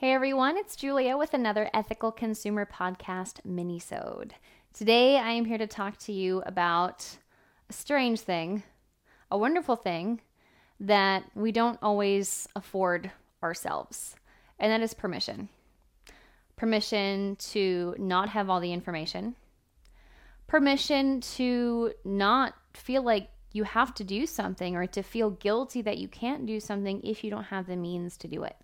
Hey 0.00 0.12
everyone, 0.12 0.56
it's 0.56 0.76
Julia 0.76 1.16
with 1.16 1.34
another 1.34 1.68
Ethical 1.74 2.12
Consumer 2.12 2.64
Podcast 2.72 3.40
minisode. 3.44 4.30
Today 4.72 5.18
I 5.18 5.32
am 5.32 5.44
here 5.44 5.58
to 5.58 5.66
talk 5.66 5.96
to 5.96 6.12
you 6.12 6.40
about 6.46 7.18
a 7.68 7.72
strange 7.72 8.20
thing, 8.20 8.62
a 9.28 9.36
wonderful 9.36 9.74
thing 9.74 10.20
that 10.78 11.24
we 11.34 11.50
don't 11.50 11.80
always 11.82 12.46
afford 12.54 13.10
ourselves, 13.42 14.14
and 14.60 14.70
that 14.70 14.82
is 14.82 14.94
permission. 14.94 15.48
Permission 16.54 17.34
to 17.50 17.96
not 17.98 18.28
have 18.28 18.48
all 18.48 18.60
the 18.60 18.72
information. 18.72 19.34
Permission 20.46 21.20
to 21.22 21.92
not 22.04 22.54
feel 22.72 23.02
like 23.02 23.30
you 23.52 23.64
have 23.64 23.92
to 23.94 24.04
do 24.04 24.28
something 24.28 24.76
or 24.76 24.86
to 24.86 25.02
feel 25.02 25.30
guilty 25.30 25.82
that 25.82 25.98
you 25.98 26.06
can't 26.06 26.46
do 26.46 26.60
something 26.60 27.00
if 27.02 27.24
you 27.24 27.32
don't 27.32 27.50
have 27.50 27.66
the 27.66 27.74
means 27.74 28.16
to 28.18 28.28
do 28.28 28.44
it 28.44 28.54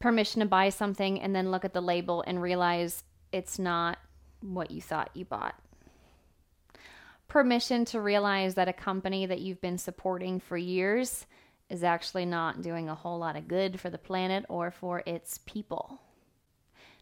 permission 0.00 0.40
to 0.40 0.46
buy 0.46 0.70
something 0.70 1.20
and 1.20 1.34
then 1.34 1.50
look 1.50 1.64
at 1.64 1.74
the 1.74 1.80
label 1.80 2.24
and 2.26 2.42
realize 2.42 3.04
it's 3.32 3.58
not 3.58 3.98
what 4.40 4.70
you 4.70 4.80
thought 4.80 5.10
you 5.14 5.24
bought. 5.24 5.54
Permission 7.28 7.84
to 7.84 8.00
realize 8.00 8.54
that 8.54 8.66
a 8.66 8.72
company 8.72 9.26
that 9.26 9.40
you've 9.40 9.60
been 9.60 9.78
supporting 9.78 10.40
for 10.40 10.56
years 10.56 11.26
is 11.68 11.84
actually 11.84 12.24
not 12.24 12.62
doing 12.62 12.88
a 12.88 12.94
whole 12.94 13.18
lot 13.18 13.36
of 13.36 13.46
good 13.46 13.78
for 13.78 13.90
the 13.90 13.98
planet 13.98 14.44
or 14.48 14.70
for 14.72 15.02
its 15.06 15.38
people. 15.46 16.00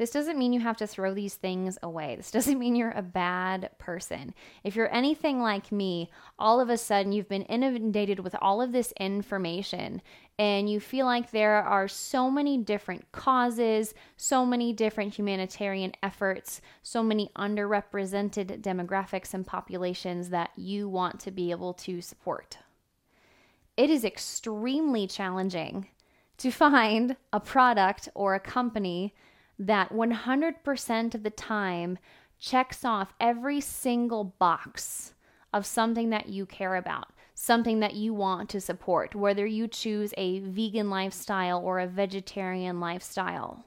This 0.00 0.12
doesn't 0.12 0.38
mean 0.38 0.54
you 0.54 0.60
have 0.60 0.78
to 0.78 0.86
throw 0.86 1.12
these 1.12 1.34
things 1.34 1.76
away. 1.82 2.16
This 2.16 2.30
doesn't 2.30 2.58
mean 2.58 2.74
you're 2.74 2.90
a 2.92 3.02
bad 3.02 3.68
person. 3.76 4.32
If 4.64 4.74
you're 4.74 4.90
anything 4.90 5.42
like 5.42 5.70
me, 5.70 6.10
all 6.38 6.58
of 6.58 6.70
a 6.70 6.78
sudden 6.78 7.12
you've 7.12 7.28
been 7.28 7.42
inundated 7.42 8.20
with 8.20 8.34
all 8.40 8.62
of 8.62 8.72
this 8.72 8.94
information 8.98 10.00
and 10.38 10.70
you 10.70 10.80
feel 10.80 11.04
like 11.04 11.30
there 11.30 11.62
are 11.62 11.86
so 11.86 12.30
many 12.30 12.56
different 12.56 13.12
causes, 13.12 13.92
so 14.16 14.46
many 14.46 14.72
different 14.72 15.18
humanitarian 15.18 15.92
efforts, 16.02 16.62
so 16.82 17.02
many 17.02 17.30
underrepresented 17.36 18.62
demographics 18.62 19.34
and 19.34 19.46
populations 19.46 20.30
that 20.30 20.48
you 20.56 20.88
want 20.88 21.20
to 21.20 21.30
be 21.30 21.50
able 21.50 21.74
to 21.74 22.00
support. 22.00 22.56
It 23.76 23.90
is 23.90 24.06
extremely 24.06 25.06
challenging 25.06 25.88
to 26.38 26.50
find 26.50 27.16
a 27.34 27.38
product 27.38 28.08
or 28.14 28.34
a 28.34 28.40
company 28.40 29.12
that 29.60 29.92
100% 29.92 31.14
of 31.14 31.22
the 31.22 31.30
time 31.30 31.98
checks 32.38 32.82
off 32.82 33.12
every 33.20 33.60
single 33.60 34.24
box 34.24 35.12
of 35.52 35.66
something 35.66 36.08
that 36.08 36.30
you 36.30 36.46
care 36.46 36.76
about, 36.76 37.08
something 37.34 37.80
that 37.80 37.94
you 37.94 38.14
want 38.14 38.48
to 38.48 38.60
support, 38.60 39.14
whether 39.14 39.44
you 39.44 39.68
choose 39.68 40.14
a 40.16 40.40
vegan 40.40 40.88
lifestyle 40.88 41.60
or 41.60 41.78
a 41.78 41.86
vegetarian 41.86 42.80
lifestyle, 42.80 43.66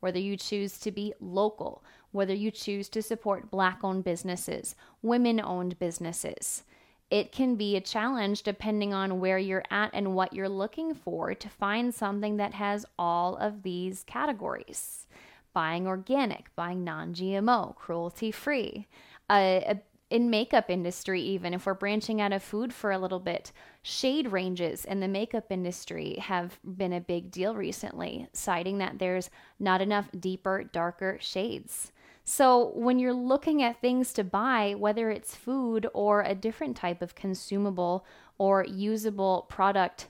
whether 0.00 0.18
you 0.18 0.34
choose 0.34 0.78
to 0.78 0.90
be 0.90 1.12
local, 1.20 1.84
whether 2.10 2.34
you 2.34 2.50
choose 2.50 2.88
to 2.88 3.02
support 3.02 3.50
black 3.50 3.80
owned 3.82 4.02
businesses, 4.02 4.74
women 5.02 5.38
owned 5.38 5.78
businesses. 5.78 6.62
It 7.10 7.32
can 7.32 7.56
be 7.56 7.76
a 7.76 7.82
challenge 7.82 8.44
depending 8.44 8.94
on 8.94 9.20
where 9.20 9.38
you're 9.38 9.64
at 9.70 9.90
and 9.92 10.14
what 10.14 10.32
you're 10.32 10.48
looking 10.48 10.94
for 10.94 11.34
to 11.34 11.48
find 11.50 11.94
something 11.94 12.38
that 12.38 12.54
has 12.54 12.86
all 12.98 13.36
of 13.36 13.62
these 13.62 14.04
categories 14.04 15.06
buying 15.54 15.86
organic, 15.86 16.54
buying 16.56 16.84
non 16.84 17.14
GMO, 17.14 17.74
cruelty 17.76 18.30
free. 18.30 18.86
Uh, 19.30 19.74
in 20.10 20.30
makeup 20.30 20.70
industry 20.70 21.20
even 21.20 21.54
if 21.54 21.66
we're 21.66 21.74
branching 21.74 22.20
out 22.20 22.32
of 22.32 22.42
food 22.42 22.72
for 22.72 22.92
a 22.92 22.98
little 22.98 23.18
bit 23.18 23.50
shade 23.82 24.30
ranges 24.30 24.84
in 24.84 25.00
the 25.00 25.08
makeup 25.08 25.46
industry 25.50 26.16
have 26.20 26.60
been 26.76 26.92
a 26.92 27.00
big 27.00 27.30
deal 27.30 27.54
recently 27.54 28.28
citing 28.32 28.78
that 28.78 28.98
there's 28.98 29.30
not 29.58 29.80
enough 29.80 30.08
deeper 30.20 30.62
darker 30.62 31.18
shades 31.20 31.90
so 32.22 32.70
when 32.74 32.98
you're 32.98 33.12
looking 33.14 33.62
at 33.62 33.80
things 33.80 34.12
to 34.12 34.22
buy 34.22 34.74
whether 34.78 35.10
it's 35.10 35.34
food 35.34 35.86
or 35.94 36.20
a 36.22 36.34
different 36.34 36.76
type 36.76 37.00
of 37.00 37.14
consumable 37.14 38.06
or 38.38 38.64
usable 38.64 39.46
product 39.48 40.08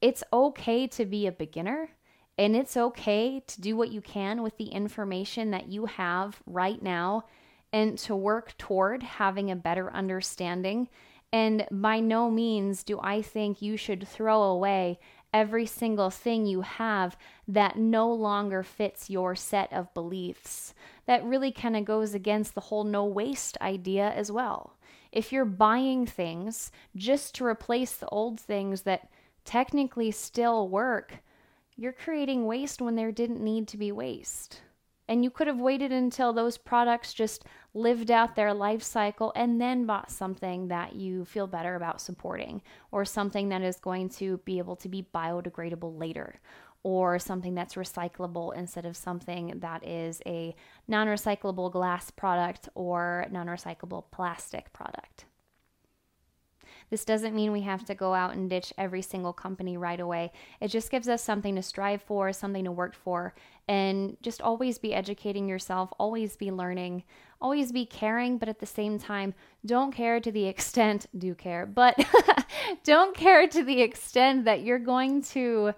it's 0.00 0.24
okay 0.32 0.86
to 0.86 1.04
be 1.04 1.26
a 1.26 1.32
beginner 1.32 1.90
and 2.38 2.54
it's 2.54 2.76
okay 2.76 3.42
to 3.44 3.60
do 3.60 3.76
what 3.76 3.90
you 3.90 4.00
can 4.00 4.42
with 4.42 4.56
the 4.56 4.68
information 4.68 5.50
that 5.50 5.68
you 5.68 5.86
have 5.86 6.40
right 6.46 6.80
now 6.80 7.24
and 7.72 7.98
to 7.98 8.14
work 8.14 8.56
toward 8.56 9.02
having 9.02 9.50
a 9.50 9.56
better 9.56 9.92
understanding. 9.92 10.88
And 11.32 11.66
by 11.70 12.00
no 12.00 12.30
means 12.30 12.84
do 12.84 13.00
I 13.02 13.20
think 13.22 13.60
you 13.60 13.76
should 13.76 14.06
throw 14.06 14.42
away 14.42 15.00
every 15.34 15.66
single 15.66 16.10
thing 16.10 16.46
you 16.46 16.62
have 16.62 17.16
that 17.48 17.76
no 17.76 18.10
longer 18.10 18.62
fits 18.62 19.10
your 19.10 19.34
set 19.34 19.70
of 19.72 19.92
beliefs. 19.92 20.72
That 21.06 21.24
really 21.24 21.52
kind 21.52 21.76
of 21.76 21.84
goes 21.84 22.14
against 22.14 22.54
the 22.54 22.62
whole 22.62 22.84
no 22.84 23.04
waste 23.04 23.58
idea 23.60 24.10
as 24.10 24.32
well. 24.32 24.78
If 25.10 25.32
you're 25.32 25.44
buying 25.44 26.06
things 26.06 26.70
just 26.96 27.34
to 27.34 27.44
replace 27.44 27.96
the 27.96 28.08
old 28.08 28.40
things 28.40 28.82
that 28.82 29.10
technically 29.44 30.10
still 30.12 30.68
work, 30.68 31.20
you're 31.80 31.92
creating 31.92 32.44
waste 32.44 32.82
when 32.82 32.96
there 32.96 33.12
didn't 33.12 33.40
need 33.40 33.68
to 33.68 33.76
be 33.76 33.92
waste. 33.92 34.62
And 35.06 35.22
you 35.22 35.30
could 35.30 35.46
have 35.46 35.60
waited 35.60 35.92
until 35.92 36.32
those 36.32 36.58
products 36.58 37.14
just 37.14 37.44
lived 37.72 38.10
out 38.10 38.34
their 38.34 38.52
life 38.52 38.82
cycle 38.82 39.32
and 39.36 39.60
then 39.60 39.86
bought 39.86 40.10
something 40.10 40.68
that 40.68 40.96
you 40.96 41.24
feel 41.24 41.46
better 41.46 41.76
about 41.76 42.00
supporting, 42.00 42.60
or 42.90 43.04
something 43.04 43.48
that 43.50 43.62
is 43.62 43.78
going 43.78 44.08
to 44.10 44.38
be 44.38 44.58
able 44.58 44.74
to 44.74 44.88
be 44.88 45.06
biodegradable 45.14 45.96
later, 45.98 46.40
or 46.82 47.18
something 47.20 47.54
that's 47.54 47.74
recyclable 47.76 48.54
instead 48.56 48.84
of 48.84 48.96
something 48.96 49.54
that 49.60 49.86
is 49.86 50.20
a 50.26 50.54
non 50.88 51.06
recyclable 51.06 51.70
glass 51.70 52.10
product 52.10 52.68
or 52.74 53.24
non 53.30 53.46
recyclable 53.46 54.04
plastic 54.10 54.72
product. 54.72 55.26
This 56.90 57.04
doesn't 57.04 57.34
mean 57.34 57.52
we 57.52 57.62
have 57.62 57.84
to 57.86 57.94
go 57.94 58.14
out 58.14 58.34
and 58.34 58.48
ditch 58.48 58.72
every 58.78 59.02
single 59.02 59.32
company 59.32 59.76
right 59.76 60.00
away. 60.00 60.32
It 60.60 60.68
just 60.68 60.90
gives 60.90 61.08
us 61.08 61.22
something 61.22 61.54
to 61.56 61.62
strive 61.62 62.02
for, 62.02 62.32
something 62.32 62.64
to 62.64 62.72
work 62.72 62.94
for, 62.94 63.34
and 63.68 64.16
just 64.22 64.40
always 64.40 64.78
be 64.78 64.94
educating 64.94 65.48
yourself, 65.48 65.92
always 65.98 66.36
be 66.36 66.50
learning, 66.50 67.04
always 67.40 67.72
be 67.72 67.84
caring, 67.84 68.38
but 68.38 68.48
at 68.48 68.58
the 68.58 68.66
same 68.66 68.98
time, 68.98 69.34
don't 69.64 69.92
care 69.92 70.20
to 70.20 70.32
the 70.32 70.46
extent, 70.48 71.06
do 71.16 71.34
care, 71.34 71.66
but 71.66 71.96
don't 72.84 73.16
care 73.16 73.46
to 73.46 73.62
the 73.62 73.82
extent 73.82 74.44
that 74.46 74.62
you're 74.62 74.78
going 74.78 75.22
to 75.22 75.74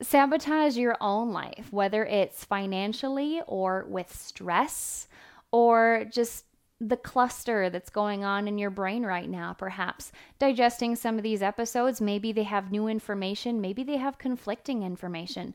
sabotage 0.00 0.76
your 0.76 0.96
own 1.00 1.32
life, 1.32 1.68
whether 1.70 2.04
it's 2.04 2.44
financially 2.44 3.40
or 3.46 3.84
with 3.88 4.14
stress 4.14 5.08
or 5.50 6.06
just 6.10 6.44
the 6.82 6.96
cluster 6.96 7.70
that's 7.70 7.90
going 7.90 8.24
on 8.24 8.48
in 8.48 8.58
your 8.58 8.70
brain 8.70 9.04
right 9.04 9.30
now, 9.30 9.52
perhaps. 9.52 10.10
Digesting 10.40 10.96
some 10.96 11.16
of 11.16 11.22
these 11.22 11.42
episodes, 11.42 12.00
maybe 12.00 12.32
they 12.32 12.42
have 12.42 12.72
new 12.72 12.88
information, 12.88 13.60
maybe 13.60 13.84
they 13.84 13.98
have 13.98 14.18
conflicting 14.18 14.82
information. 14.82 15.54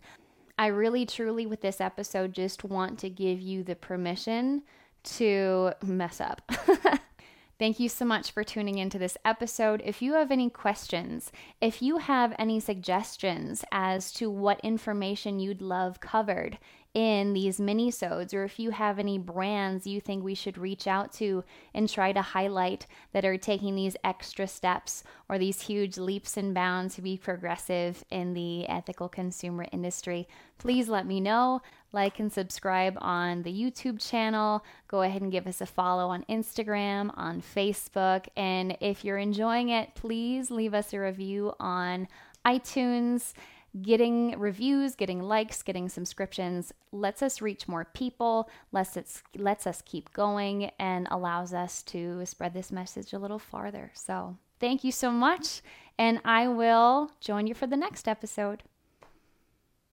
I 0.57 0.67
really, 0.67 1.05
truly, 1.05 1.45
with 1.45 1.61
this 1.61 1.81
episode, 1.81 2.33
just 2.33 2.63
want 2.63 2.97
to 2.99 3.09
give 3.09 3.41
you 3.41 3.63
the 3.63 3.75
permission 3.75 4.63
to 5.03 5.73
mess 5.83 6.21
up. 6.21 6.49
Thank 7.59 7.79
you 7.79 7.89
so 7.89 8.05
much 8.05 8.31
for 8.31 8.43
tuning 8.43 8.77
into 8.77 8.99
this 8.99 9.17
episode. 9.25 9.81
If 9.83 10.01
you 10.01 10.13
have 10.13 10.31
any 10.31 10.49
questions, 10.49 11.31
if 11.59 11.81
you 11.81 11.97
have 11.97 12.35
any 12.37 12.59
suggestions 12.59 13.65
as 13.71 14.11
to 14.13 14.29
what 14.29 14.59
information 14.61 15.39
you'd 15.39 15.61
love 15.61 15.99
covered 15.99 16.59
in 16.97 17.33
these 17.33 17.59
mini-sodes 17.59 18.33
or 18.33 18.43
if 18.43 18.57
you 18.57 18.71
have 18.71 18.97
any 18.97 19.19
brands 19.19 19.85
you 19.85 20.01
think 20.01 20.23
we 20.23 20.33
should 20.33 20.57
reach 20.57 20.87
out 20.87 21.13
to 21.13 21.43
and 21.75 21.87
try 21.87 22.11
to 22.11 22.23
highlight 22.23 22.87
that 23.13 23.23
are 23.23 23.37
taking 23.37 23.75
these 23.75 23.95
extra 24.03 24.47
steps 24.47 25.03
or 25.29 25.37
these 25.37 25.61
huge 25.61 25.99
leaps 25.99 26.37
and 26.37 26.55
bounds 26.55 26.95
to 26.95 27.03
be 27.03 27.15
progressive 27.15 28.03
in 28.09 28.33
the 28.33 28.67
ethical 28.67 29.07
consumer 29.07 29.67
industry, 29.71 30.27
please 30.57 30.89
let 30.89 31.05
me 31.05 31.21
know. 31.21 31.61
Like 31.93 32.19
and 32.19 32.33
subscribe 32.33 32.97
on 32.99 33.43
the 33.43 33.53
YouTube 33.53 34.03
channel. 34.05 34.65
Go 34.87 35.03
ahead 35.03 35.21
and 35.21 35.31
give 35.31 35.45
us 35.45 35.61
a 35.61 35.67
follow 35.67 36.07
on 36.07 36.25
Instagram, 36.27 37.11
on 37.15 37.43
Facebook. 37.43 38.25
And 38.35 38.75
if 38.81 39.05
you're 39.05 39.19
enjoying 39.19 39.69
it, 39.69 39.93
please 39.93 40.49
leave 40.49 40.73
us 40.73 40.93
a 40.93 40.99
review 40.99 41.53
on 41.59 42.07
iTunes 42.43 43.33
getting 43.81 44.37
reviews, 44.39 44.95
getting 44.95 45.21
likes, 45.21 45.63
getting 45.63 45.89
subscriptions 45.89 46.73
lets 46.91 47.21
us 47.21 47.41
reach 47.41 47.67
more 47.67 47.85
people, 47.85 48.49
lets 48.71 48.97
us 48.97 49.23
lets 49.35 49.67
us 49.67 49.81
keep 49.85 50.11
going 50.13 50.71
and 50.79 51.07
allows 51.11 51.53
us 51.53 51.83
to 51.83 52.25
spread 52.25 52.53
this 52.53 52.71
message 52.71 53.13
a 53.13 53.19
little 53.19 53.39
farther. 53.39 53.91
So, 53.93 54.37
thank 54.59 54.83
you 54.83 54.91
so 54.91 55.11
much 55.11 55.61
and 55.97 56.19
I 56.23 56.47
will 56.47 57.11
join 57.19 57.47
you 57.47 57.53
for 57.53 57.67
the 57.67 57.77
next 57.77 58.07
episode. 58.07 58.63